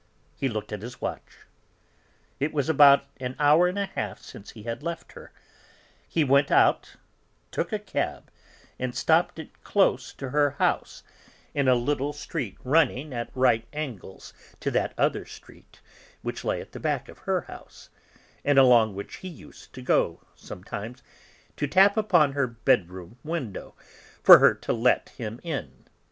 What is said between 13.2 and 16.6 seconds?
right angles to that other street, which lay